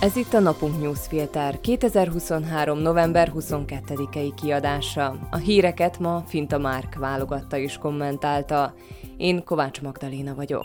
[0.00, 2.78] Ez itt a Napunk Newsfilter 2023.
[2.78, 5.18] november 22-i kiadása.
[5.30, 8.74] A híreket ma Finta Márk válogatta és kommentálta.
[9.16, 10.64] Én Kovács Magdaléna vagyok.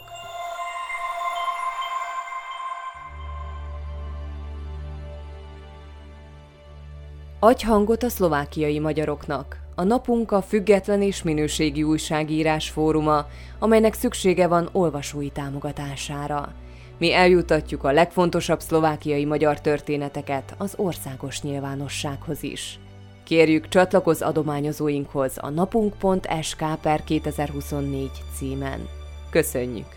[7.40, 9.58] Adj hangot a szlovákiai magyaroknak.
[9.76, 13.26] A napunk a független és minőségi újságírás fóruma,
[13.60, 16.54] amelynek szüksége van olvasói támogatására.
[16.98, 22.80] Mi eljutatjuk a legfontosabb szlovákiai magyar történeteket az országos nyilvánossághoz is.
[23.24, 28.88] Kérjük csatlakozz adományozóinkhoz a napunk.sk per 2024 címen.
[29.30, 29.88] Köszönjük!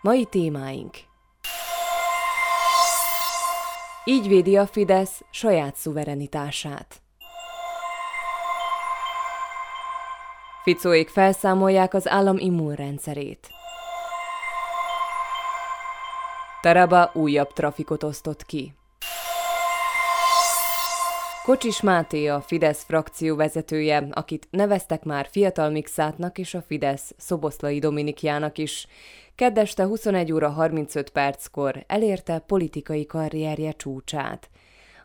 [0.00, 0.90] Mai témáink
[4.04, 7.03] Így védi a Fidesz saját szuverenitását.
[10.64, 13.50] Ficóik felszámolják az állam immunrendszerét.
[16.60, 18.74] Taraba újabb trafikot osztott ki.
[21.44, 27.78] Kocsis Máté a Fidesz frakció vezetője, akit neveztek már Fiatal Mixátnak és a Fidesz Szoboszlai
[27.78, 28.86] Dominikjának is,
[29.34, 34.50] keddeste 21 óra 35 perckor elérte politikai karrierje csúcsát.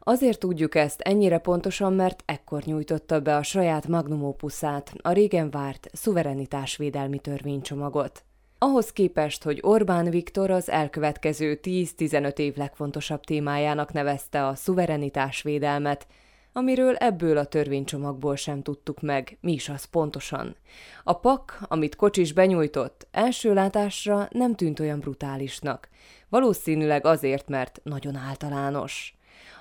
[0.10, 5.50] Azért tudjuk ezt ennyire pontosan, mert ekkor nyújtotta be a saját magnum opusát, a régen
[5.50, 8.24] várt szuverenitásvédelmi törvénycsomagot.
[8.58, 16.08] Ahhoz képest, hogy Orbán Viktor az elkövetkező 10-15 év legfontosabb témájának nevezte a szuverenitásvédelmet,
[16.54, 20.56] amiről ebből a törvénycsomagból sem tudtuk meg, mi is az pontosan.
[21.04, 25.90] A pak, amit Kocsis benyújtott, első látásra nem tűnt olyan brutálisnak.
[26.30, 29.19] Valószínűleg azért, mert nagyon általános.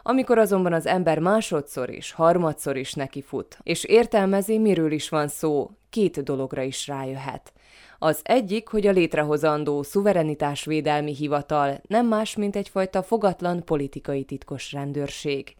[0.08, 5.70] Amikor azonban az ember másodszor is, harmadszor is nekifut, és értelmezi, miről is van szó,
[5.90, 7.52] két dologra is rájöhet.
[7.98, 15.54] Az egyik, hogy a létrehozandó szuverenitásvédelmi hivatal nem más, mint egyfajta fogatlan politikai titkos rendőrség.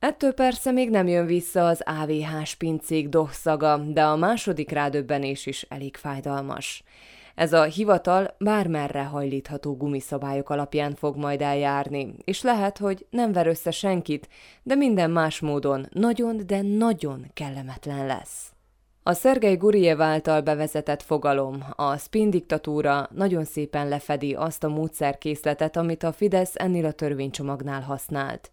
[0.00, 5.66] Ettől persze még nem jön vissza az AVH spincék dohszaga, de a második rádöbbenés is
[5.68, 6.84] elég fájdalmas.
[7.34, 13.46] Ez a hivatal bármerre hajlítható gumiszabályok alapján fog majd eljárni, és lehet, hogy nem ver
[13.46, 14.28] össze senkit,
[14.62, 18.52] de minden más módon nagyon, de nagyon kellemetlen lesz.
[19.02, 25.76] A Szergei Guriev által bevezetett fogalom, a spin diktatúra nagyon szépen lefedi azt a módszerkészletet,
[25.76, 28.50] amit a Fidesz ennél a törvénycsomagnál használt.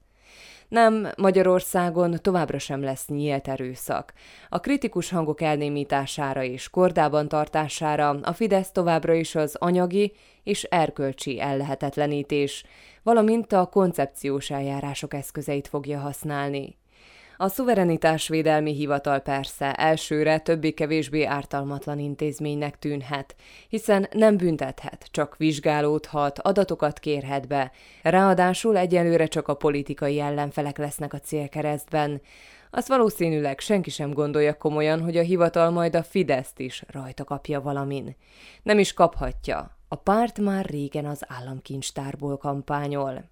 [0.68, 4.14] Nem, Magyarországon továbbra sem lesz nyílt erőszak.
[4.50, 10.14] A kritikus hangok elnémítására és kordában tartására a Fidesz továbbra is az anyagi
[10.44, 12.66] és erkölcsi ellehetetlenítés,
[13.04, 16.78] valamint a koncepciós eljárások eszközeit fogja használni.
[17.40, 23.36] A szuverenitásvédelmi hivatal persze elsőre többé-kevésbé ártalmatlan intézménynek tűnhet,
[23.70, 27.72] hiszen nem büntethet, csak vizsgálódhat, adatokat kérhet be,
[28.04, 32.22] ráadásul egyelőre csak a politikai ellenfelek lesznek a célkeresztben.
[32.72, 37.62] Azt valószínűleg senki sem gondolja komolyan, hogy a hivatal majd a Fideszt is rajta kapja
[37.62, 38.16] valamin.
[38.64, 39.78] Nem is kaphatja.
[39.88, 43.30] A párt már régen az államkincstárból kampányol.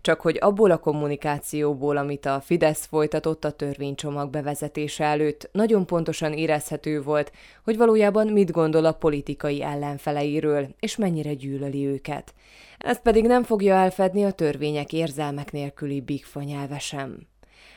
[0.00, 6.32] Csak hogy abból a kommunikációból, amit a Fidesz folytatott a törvénycsomag bevezetése előtt, nagyon pontosan
[6.32, 7.32] érezhető volt,
[7.64, 12.34] hogy valójában mit gondol a politikai ellenfeleiről, és mennyire gyűlöli őket.
[12.78, 17.26] Ezt pedig nem fogja elfedni a törvények érzelmek nélküli bigfa nyelve sem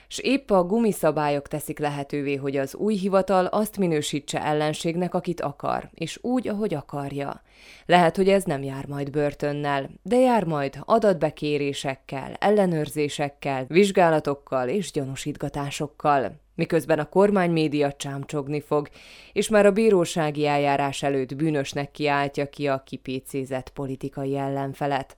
[0.10, 5.90] s épp a gumiszabályok teszik lehetővé, hogy az új hivatal azt minősítse ellenségnek, akit akar,
[5.94, 7.42] és úgy, ahogy akarja.
[7.86, 16.40] Lehet, hogy ez nem jár majd börtönnel, de jár majd adatbekérésekkel, ellenőrzésekkel, vizsgálatokkal és gyanúsítgatásokkal
[16.60, 18.90] miközben a kormány média csámcsogni fog,
[19.34, 25.18] és már a bírósági eljárás előtt bűnösnek kiáltja ki a kipécézett politikai ellenfelet.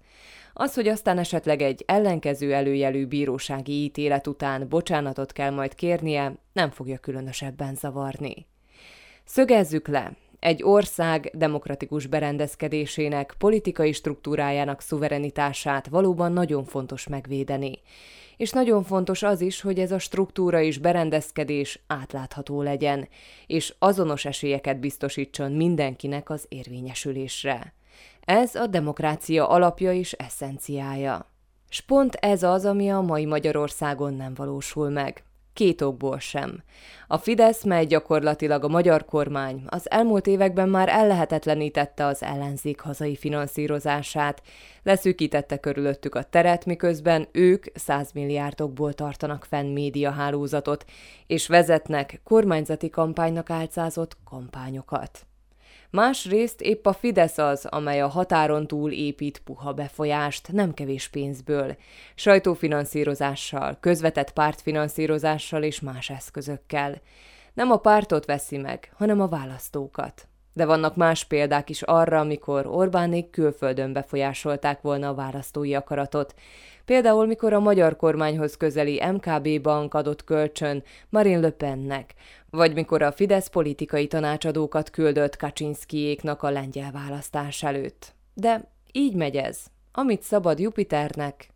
[0.53, 6.69] Az, hogy aztán esetleg egy ellenkező előjelű bírósági ítélet után bocsánatot kell majd kérnie, nem
[6.69, 8.45] fogja különösebben zavarni.
[9.25, 17.80] Szögezzük le, egy ország demokratikus berendezkedésének, politikai struktúrájának szuverenitását valóban nagyon fontos megvédeni.
[18.38, 23.07] És nagyon fontos az is, hogy ez a struktúra és berendezkedés átlátható legyen,
[23.47, 27.74] és azonos esélyeket biztosítson mindenkinek az érvényesülésre.
[28.25, 31.25] Ez a demokrácia alapja és eszenciája.
[31.69, 35.23] S pont ez az, ami a mai Magyarországon nem valósul meg.
[35.53, 36.63] Két okból sem.
[37.07, 43.15] A Fidesz, mely gyakorlatilag a magyar kormány, az elmúlt években már ellehetetlenítette az ellenzék hazai
[43.15, 44.41] finanszírozását,
[44.83, 50.85] leszűkítette körülöttük a teret, miközben ők százmilliárdokból tartanak fenn médiahálózatot,
[51.27, 55.25] és vezetnek kormányzati kampánynak álcázott kampányokat.
[55.92, 61.76] Másrészt épp a Fidesz az, amely a határon túl épít puha befolyást, nem kevés pénzből,
[62.16, 67.02] sajtófinanszírozással, közvetett pártfinanszírozással és más eszközökkel.
[67.54, 70.31] Nem a pártot veszi meg, hanem a választókat.
[70.53, 76.33] De vannak más példák is arra, amikor Orbánék külföldön befolyásolták volna a választói akaratot.
[76.86, 82.13] Például, mikor a magyar kormányhoz közeli MKB bank adott kölcsön Marine Le Pennek,
[82.50, 88.13] vagy mikor a Fidesz politikai tanácsadókat küldött Kaczynszkijéknak a lengyel választás előtt.
[88.33, 89.59] De így megy ez.
[89.92, 91.50] Amit szabad Jupiternek,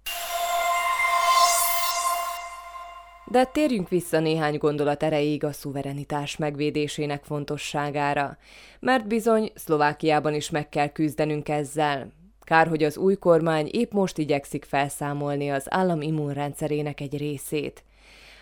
[3.27, 8.37] De térjünk vissza néhány gondolat erejéig a szuverenitás megvédésének fontosságára,
[8.79, 12.11] mert bizony Szlovákiában is meg kell küzdenünk ezzel.
[12.43, 17.83] Kár, hogy az új kormány épp most igyekszik felszámolni az állam immunrendszerének egy részét.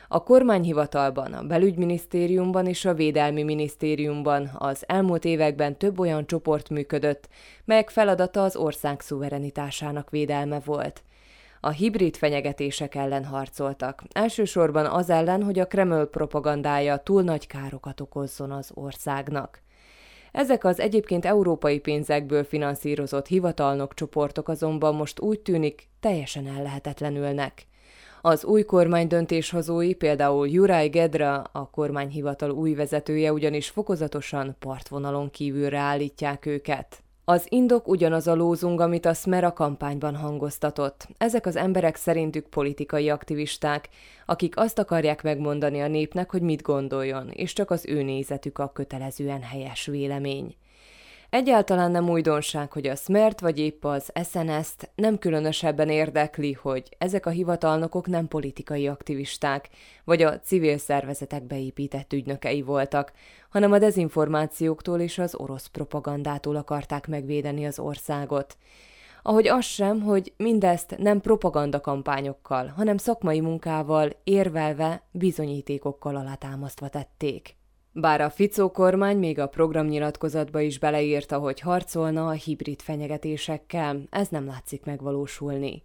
[0.07, 7.27] A kormányhivatalban, a belügyminisztériumban és a védelmi minisztériumban az elmúlt években több olyan csoport működött,
[7.65, 11.03] melyek feladata az ország szuverenitásának védelme volt–
[11.65, 14.03] a hibrid fenyegetések ellen harcoltak.
[14.11, 19.61] Elsősorban az ellen, hogy a Kreml propagandája túl nagy károkat okozzon az országnak.
[20.31, 27.67] Ezek az egyébként európai pénzekből finanszírozott hivatalnok csoportok azonban most úgy tűnik teljesen ellehetetlenülnek.
[28.21, 35.77] Az új kormány döntéshozói, például Juraj Gedra, a kormányhivatal új vezetője ugyanis fokozatosan partvonalon kívülre
[35.77, 37.02] állítják őket.
[37.25, 41.07] Az indok ugyanaz a lózung, amit a Smera kampányban hangoztatott.
[41.17, 43.89] Ezek az emberek szerintük politikai aktivisták,
[44.25, 48.71] akik azt akarják megmondani a népnek, hogy mit gondoljon, és csak az ő nézetük a
[48.71, 50.55] kötelezően helyes vélemény.
[51.33, 57.25] Egyáltalán nem újdonság, hogy a Smert vagy épp az SNS-t nem különösebben érdekli, hogy ezek
[57.25, 59.69] a hivatalnokok nem politikai aktivisták,
[60.03, 63.11] vagy a civil szervezetek beépített ügynökei voltak,
[63.49, 68.57] hanem a dezinformációktól és az orosz propagandától akarták megvédeni az országot.
[69.23, 77.55] Ahogy az sem, hogy mindezt nem propagandakampányokkal, hanem szakmai munkával, érvelve, bizonyítékokkal alátámasztva tették.
[77.95, 84.27] Bár a Ficó kormány még a programnyilatkozatba is beleírta, hogy harcolna a hibrid fenyegetésekkel, ez
[84.27, 85.83] nem látszik megvalósulni.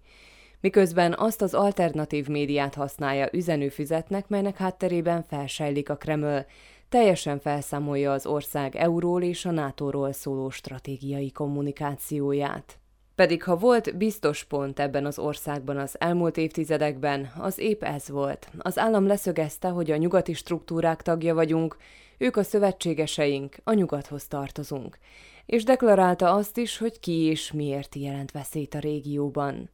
[0.61, 6.45] Miközben azt az alternatív médiát használja üzenőfüzetnek, melynek hátterében felsejlik a Kreml,
[6.89, 12.78] teljesen felszámolja az ország euróról és a NATO-ról szóló stratégiai kommunikációját.
[13.19, 18.49] Pedig ha volt biztos pont ebben az országban az elmúlt évtizedekben, az épp ez volt.
[18.59, 21.77] Az állam leszögezte, hogy a nyugati struktúrák tagja vagyunk,
[22.19, 24.99] ők a szövetségeseink, a nyugathoz tartozunk.
[25.47, 29.71] És deklarálta azt is, hogy ki és miért jelent veszélyt a régióban.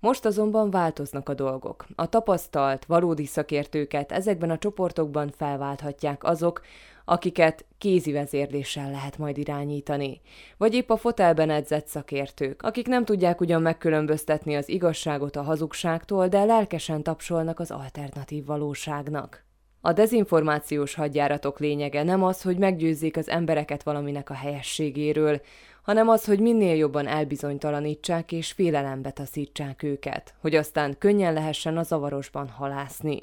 [0.00, 1.86] Most azonban változnak a dolgok.
[1.94, 6.60] A tapasztalt, valódi szakértőket ezekben a csoportokban felválthatják azok,
[7.04, 10.20] akiket kézi vezérléssel lehet majd irányítani,
[10.56, 16.28] vagy épp a fotelben edzett szakértők, akik nem tudják ugyan megkülönböztetni az igazságot a hazugságtól,
[16.28, 19.44] de lelkesen tapsolnak az alternatív valóságnak.
[19.84, 25.40] A dezinformációs hadjáratok lényege nem az, hogy meggyőzzék az embereket valaminek a helyességéről,
[25.82, 31.82] hanem az, hogy minél jobban elbizonytalanítsák és félelembe taszítsák őket, hogy aztán könnyen lehessen a
[31.82, 33.22] zavarosban halászni.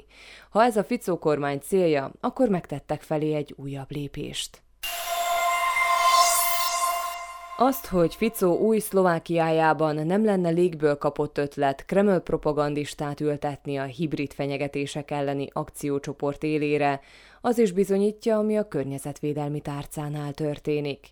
[0.50, 4.62] Ha ez a Ficó kormány célja, akkor megtettek felé egy újabb lépést.
[7.62, 14.32] Azt, hogy Ficó új Szlovákiájában nem lenne légből kapott ötlet Kreml propagandistát ültetni a hibrid
[14.32, 17.00] fenyegetések elleni akciócsoport élére,
[17.40, 21.06] az is bizonyítja, ami a környezetvédelmi tárcánál történik.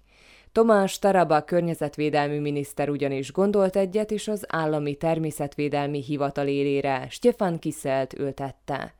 [0.52, 8.18] Tomás Taraba környezetvédelmi miniszter ugyanis gondolt egyet, és az állami természetvédelmi hivatal élére Stefan Kiszelt
[8.18, 8.94] ültette.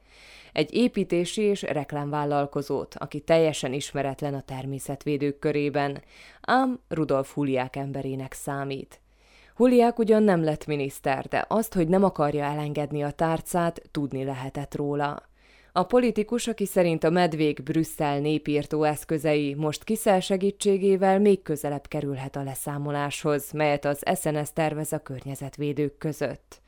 [0.52, 6.02] Egy építési és reklámvállalkozót, aki teljesen ismeretlen a természetvédők körében,
[6.40, 9.00] ám Rudolf Huliák emberének számít.
[9.54, 14.74] Huliák ugyan nem lett miniszter, de azt, hogy nem akarja elengedni a tárcát, tudni lehetett
[14.74, 15.28] róla.
[15.72, 22.36] A politikus, aki szerint a medvék Brüsszel népírtó eszközei most Kiszel segítségével még közelebb kerülhet
[22.36, 26.60] a leszámoláshoz, melyet az SNS tervez a környezetvédők között.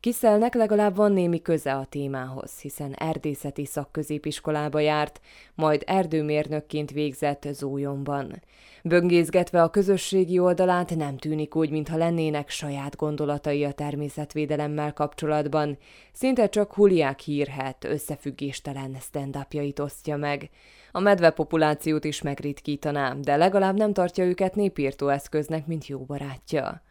[0.00, 5.20] Kiszelnek legalább van némi köze a témához, hiszen erdészeti szakközépiskolába járt,
[5.54, 8.42] majd erdőmérnökként végzett Zójonban.
[8.82, 15.78] Böngészgetve a közösségi oldalát nem tűnik úgy, mintha lennének saját gondolatai a természetvédelemmel kapcsolatban,
[16.12, 19.38] szinte csak huliák hírhet, összefüggéstelen stand
[19.76, 20.50] osztja meg.
[20.92, 26.82] A medve populációt is megritkítaná, de legalább nem tartja őket népírtó eszköznek, mint jó barátja.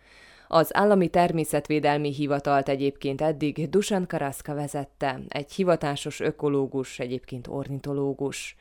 [0.47, 8.55] Az állami természetvédelmi hivatalt egyébként eddig Dusan Karaszka vezette, egy hivatásos ökológus, egyébként ornitológus.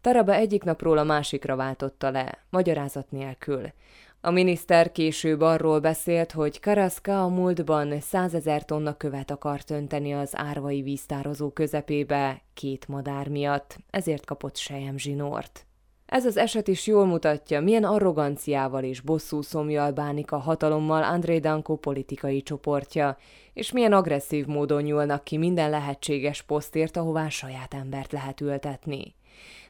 [0.00, 3.72] Taraba egyik napról a másikra váltotta le, magyarázat nélkül.
[4.20, 10.36] A miniszter később arról beszélt, hogy Karaszka a múltban százezer tonna követ akart önteni az
[10.36, 15.66] árvai víztározó közepébe két madár miatt, ezért kapott sejem zsinort.
[16.06, 21.38] Ez az eset is jól mutatja, milyen arroganciával és bosszú szomjal bánik a hatalommal André
[21.38, 23.16] Danko politikai csoportja,
[23.52, 29.14] és milyen agresszív módon nyúlnak ki minden lehetséges posztért, ahová saját embert lehet ültetni.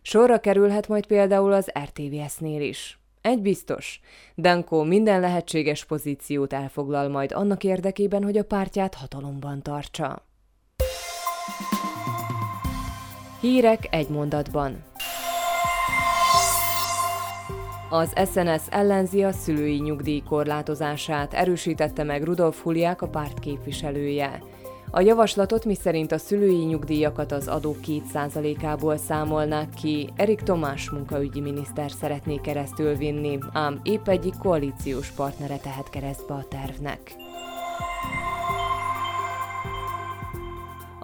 [0.03, 2.99] Sorra kerülhet majd például az RTVS-nél is.
[3.21, 4.01] Egy biztos,
[4.35, 10.27] Danko minden lehetséges pozíciót elfoglal majd annak érdekében, hogy a pártját hatalomban tartsa.
[13.41, 14.95] Hírek egy mondatban.
[17.89, 24.43] Az SNS ellenzi a szülői nyugdíj korlátozását, erősítette meg Rudolf Huliák a párt képviselője.
[24.91, 31.91] A javaslatot, miszerint a szülői nyugdíjakat az adó 2%-ából számolnák ki, Erik Tomás munkaügyi miniszter
[31.91, 37.15] szeretné keresztül vinni, ám épp egyik koalíciós partnere tehet keresztbe a tervnek.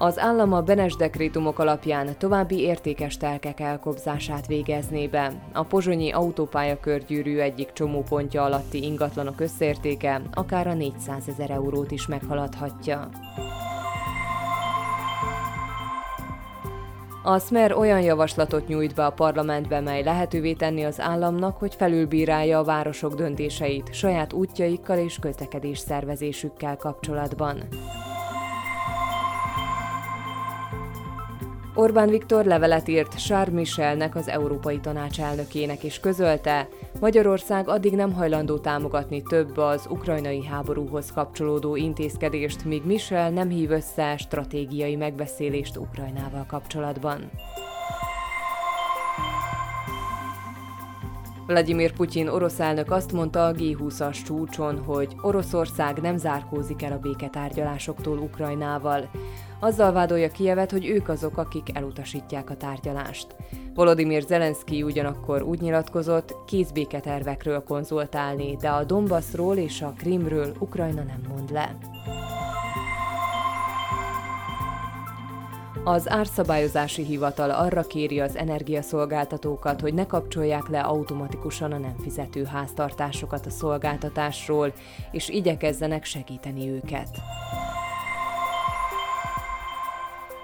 [0.02, 5.32] Az állam a Benes dekrétumok alapján további értékes telkek elkobzását végezné be.
[5.52, 13.09] A pozsonyi autópályakörgyűrű egyik csomópontja alatti ingatlanok összértéke akár a 400 ezer eurót is meghaladhatja.
[17.23, 22.59] A Smer olyan javaslatot nyújt be a parlamentbe, mely lehetővé tenni az államnak, hogy felülbírálja
[22.59, 27.59] a városok döntéseit saját útjaikkal és közlekedés szervezésükkel kapcsolatban.
[31.74, 36.68] Orbán Viktor levelet írt Charles Michelnek, az Európai Tanács elnökének, és közölte,
[37.00, 43.70] Magyarország addig nem hajlandó támogatni több az ukrajnai háborúhoz kapcsolódó intézkedést, míg Michel nem hív
[43.70, 47.30] össze stratégiai megbeszélést Ukrajnával kapcsolatban.
[51.46, 56.98] Vladimir Putyin orosz elnök azt mondta a G20-as csúcson, hogy Oroszország nem zárkózik el a
[56.98, 59.10] béketárgyalásoktól Ukrajnával.
[59.62, 63.26] Azzal vádolja Kievet, hogy ők azok, akik elutasítják a tárgyalást.
[63.75, 71.23] Volodymyr Zelenszky ugyanakkor úgy nyilatkozott, kézbéketervekről konzultálni, de a Donbassról és a Krimről Ukrajna nem
[71.28, 71.78] mond le.
[75.85, 82.45] Az árszabályozási hivatal arra kéri az energiaszolgáltatókat, hogy ne kapcsolják le automatikusan a nem fizető
[82.45, 84.73] háztartásokat a szolgáltatásról,
[85.11, 87.09] és igyekezzenek segíteni őket.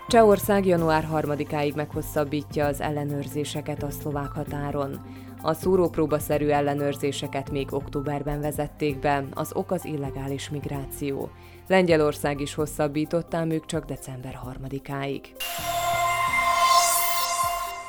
[0.08, 5.00] Csehország január 3-áig meghosszabbítja az ellenőrzéseket a szlovák határon.
[5.42, 11.30] A szúrópróbaszerű ellenőrzéseket még októberben vezették be, az ok az illegális migráció.
[11.66, 15.22] Lengyelország is hosszabbította, ők csak december 3-áig.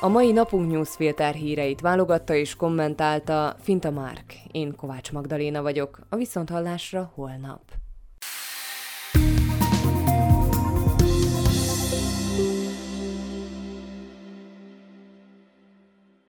[0.00, 4.34] A mai napunk newsfilter híreit válogatta és kommentálta Finta Márk.
[4.50, 7.60] Én Kovács Magdaléna vagyok, a Viszonthallásra holnap.